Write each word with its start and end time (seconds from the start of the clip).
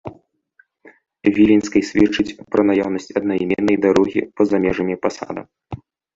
Віленскай 1.35 1.81
сведчыць 1.89 2.37
пра 2.55 2.61
наяўнасць 2.71 3.07
аднайменнай 3.23 3.77
дарогі 3.85 4.19
па-за 4.41 4.57
межамі 4.67 4.95
пасада. 5.07 5.41